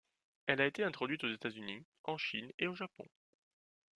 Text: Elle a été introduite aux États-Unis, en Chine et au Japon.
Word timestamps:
Elle 0.47 0.61
a 0.61 0.65
été 0.65 0.83
introduite 0.83 1.23
aux 1.23 1.31
États-Unis, 1.31 1.85
en 2.05 2.17
Chine 2.17 2.51
et 2.57 2.65
au 2.65 2.73
Japon. 2.73 3.05